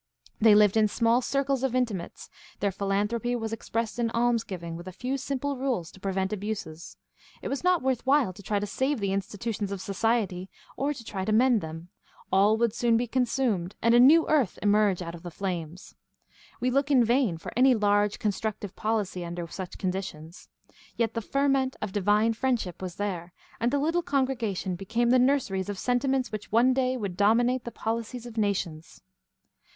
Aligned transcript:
They 0.39 0.55
lived 0.55 0.77
in 0.77 0.87
small 0.87 1.21
circles 1.21 1.61
of 1.63 1.75
intimates; 1.75 2.27
their 2.59 2.71
philan 2.71 3.07
thropy 3.07 3.37
was 3.39 3.53
expressed 3.53 3.99
in 3.99 4.09
alms 4.15 4.43
giving, 4.43 4.75
with 4.75 4.87
a 4.87 4.91
few 4.91 5.15
simple 5.15 5.57
rules 5.57 5.91
to 5.91 5.99
prevent 5.99 6.33
abuses. 6.33 6.97
It 7.43 7.49
was 7.49 7.63
not 7.63 7.83
worth 7.83 8.03
while 8.03 8.33
to 8.33 8.41
try 8.41 8.57
to 8.57 8.65
save 8.65 8.99
the 8.99 9.13
institutions 9.13 9.71
of 9.71 9.79
society 9.79 10.49
or 10.75 10.91
to 10.91 11.03
try 11.05 11.23
to 11.23 11.31
mend 11.31 11.61
them; 11.61 11.89
all 12.31 12.57
would 12.57 12.73
soon 12.73 12.97
be 12.97 13.05
consumed, 13.05 13.75
and 13.79 13.93
a 13.93 13.99
new 13.99 14.27
earth 14.27 14.57
emerge 14.63 15.03
out 15.03 15.13
of 15.13 15.21
the 15.21 15.29
flames. 15.29 15.93
We 16.59 16.71
look 16.71 16.89
in 16.89 17.03
vain 17.05 17.37
for 17.37 17.51
any 17.55 17.75
large 17.75 18.17
constructive 18.17 18.75
policy 18.75 19.23
under 19.23 19.45
such 19.49 19.77
conditions. 19.77 20.49
Yet 20.97 21.13
the 21.13 21.21
ferment 21.21 21.75
of 21.79 21.91
divine 21.91 22.33
friendship 22.33 22.81
was 22.81 22.95
there, 22.95 23.33
and 23.59 23.69
the 23.69 23.77
little 23.77 24.01
congregations 24.01 24.77
became 24.79 25.11
the 25.11 25.19
nurseries 25.19 25.69
of 25.69 25.77
senti 25.77 26.07
ments 26.07 26.31
which 26.31 26.51
one 26.51 26.73
day 26.73 26.97
would 26.97 27.15
dominate 27.15 27.65
the 27.65 27.71
policies 27.71 28.25
of 28.25 28.35
nations. 28.35 29.03